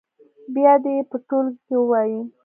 بیا 0.53 0.73
دې 0.83 0.91
یې 0.97 1.03
په 1.09 1.17
ټولګي 1.27 1.59
کې 1.65 1.75
ووایي. 1.79 2.19